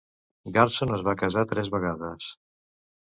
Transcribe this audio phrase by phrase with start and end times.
[0.55, 2.31] Garson es va casar tres vegades.